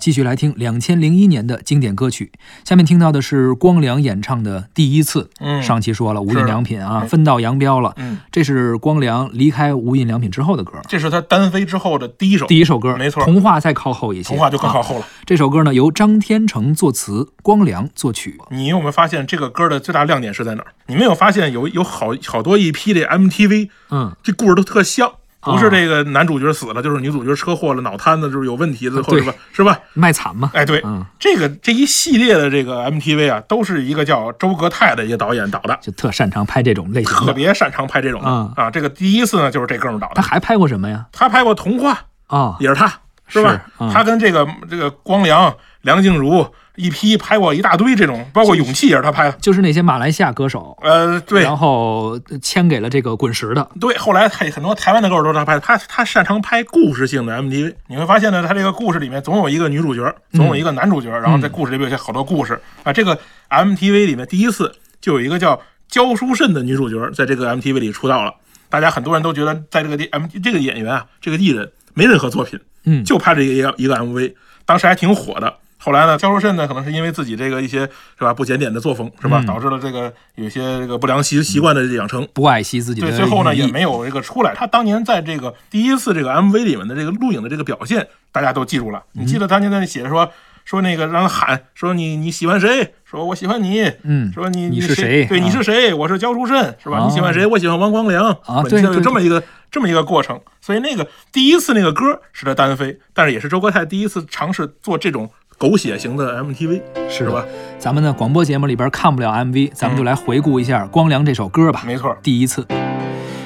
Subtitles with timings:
[0.00, 2.32] 继续来听两千零一年的经典歌曲。
[2.64, 5.22] 下面听到的是光良演唱的《第一次》。
[5.40, 7.92] 嗯上期说了无印良品啊，嗯分道扬镳了。
[7.98, 12.96] 嗯，这是光良离开无印良品之后的歌，这是他单飞之后的第一首第一首歌。
[12.96, 15.06] 没错童话再靠后一些，童话就更靠啊后了。
[15.26, 18.38] 这首歌呢，由张天成作词，光良作曲。
[18.50, 20.72] 你有没有发现这个歌的最大亮点是在哪儿？
[20.86, 29.32] 你没有发现有有好好多一批的 MTV 嗯，这故事都特像，不啊是这个男主角死了，就是女主角车祸了，脑瘫子就是有问题的，或者吧？
[29.52, 29.78] 是吧？
[29.94, 30.50] 卖惨嘛。
[30.52, 37.26] 哎，对，嗯，这个这一系列的这个 MTV 啊，都是一个叫周格泰的一个导演导的，就特擅长拍这种类型的。
[37.26, 38.70] 特别擅长拍这种的嗯啊。
[38.70, 41.06] 这个第一次呢，就是这哥们儿导的，他还拍过什么呀？
[41.12, 41.98] 他拍过《童话》，
[42.36, 42.92] 啊，也是他，
[43.26, 43.64] 是吧？
[43.92, 49.32] 他跟这个这个光良、梁静茹一批拍过一大堆这种，包括《勇气》也是他拍的。
[49.38, 53.68] 就是那些马来西亚歌手，呃，对然后签给了这个滚石的。
[53.80, 57.74] 对，后来他很多台湾的歌手都是他拍的，他他擅长拍故事性的 MTV。
[57.88, 62.92] 你会发现呢，他这个故事里面总有一个女主角，总有一个男主角，然后在故事里面有些好多故事啊。
[62.92, 63.18] 这个
[63.50, 68.34] MTV 里面第一次就有一个叫焦书慎的女主角在这个 MTV 里出道了。
[68.68, 75.52] 大家很多人都觉得，在这个地 M 这个演员啊，这个艺人没任何作品，嗯就拍这一个一个 MV，当时还挺火的。
[75.82, 77.80] 后来呢，焦淑慎呢，可能是因为自己这个一些
[78.18, 84.54] 是吧不检点的作风是吧，嗯导致了这个有些这个不良习习惯的养成，不爱惜自己的对，最后呢也没有这个出来。
[84.54, 89.02] 他当年在这个第一次这个 MV 里面的这个录影的这个表现，大家都记住了。
[89.12, 90.30] 你记得当年在那写着说
[90.66, 92.94] 说那个让他喊说你你喜欢谁？
[93.04, 93.90] 说我喜欢你。
[94.04, 95.24] 嗯说你你是谁？
[95.24, 95.94] 对，啊你是谁？
[95.94, 96.98] 我是焦书慎，是吧？
[96.98, 97.46] 哦你喜欢谁？
[97.46, 98.30] 我喜欢王光良。
[98.44, 100.38] 啊对对这么一个这么一个过程。
[100.60, 105.28] 所以那个第一次那个歌是他单飞，但是也是周国泰第一次尝试做这种
[105.60, 106.80] 狗血型的 MTV，
[107.10, 107.44] 是吧？
[107.78, 111.82] 咱们呢广播节目里边看不了 MV，咱们就来回顾一下光良这首歌吧。
[111.86, 112.16] 没错。
[112.22, 112.66] 第一次，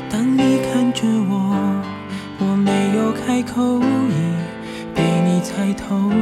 [0.09, 1.83] 当你看着我，
[2.39, 6.13] 我没有开口，已被你猜透，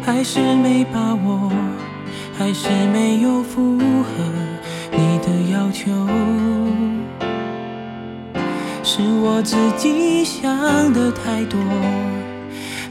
[0.00, 1.50] 还是没把握，
[2.38, 4.06] 还是没有符合
[4.92, 5.90] 你的要求，
[8.84, 11.58] 是我自己想的太多，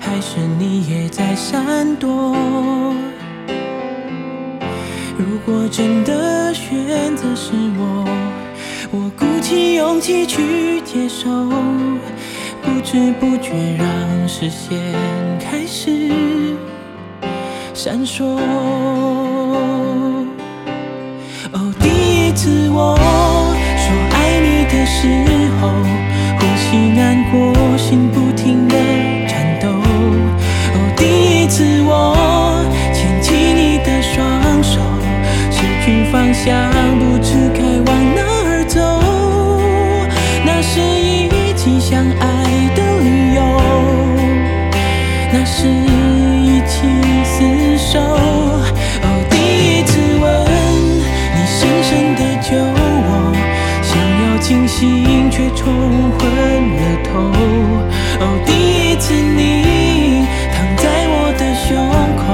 [0.06, 2.36] 还是你也在闪躲？
[5.18, 8.06] 如果真的选择是我，
[8.92, 11.30] 我鼓起勇气去接受，
[12.62, 14.78] 不知不觉让视线
[15.40, 16.10] 开始
[17.74, 18.26] 闪烁。
[21.54, 22.98] 哦，第一次我
[23.78, 25.08] 说爱你的时
[25.62, 25.72] 候，
[41.64, 42.26] 起相爱
[42.76, 43.42] 的理由，
[45.32, 46.86] 那是一起
[47.24, 48.02] 厮守。
[48.02, 50.24] 哦，第一次吻
[51.34, 53.32] 你，深深的救我，
[53.82, 55.64] 想要清醒却冲
[56.20, 56.22] 昏
[56.76, 57.32] 了头。
[58.20, 58.52] 哦，第
[58.92, 61.72] 一次你躺在我的胸
[62.20, 62.28] 口，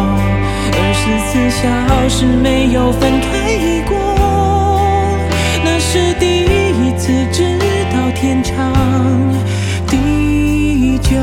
[0.73, 1.61] 二十四小
[2.09, 3.29] 时没有分开
[3.87, 3.93] 过，
[8.21, 8.73] 天长
[9.87, 11.15] 地久。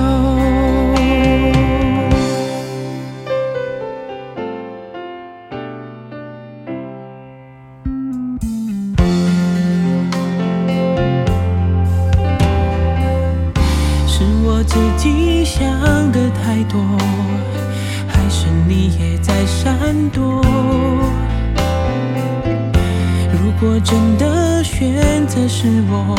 [14.07, 15.71] 是我自己想
[16.13, 16.81] 的太多，
[18.09, 19.77] 还是你也在闪
[20.15, 20.41] 躲？
[23.35, 26.19] 如果真的选择是我，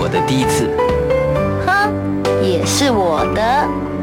[0.00, 0.66] 我的第一次。
[1.66, 1.92] 哼
[2.42, 3.99] 也是我的。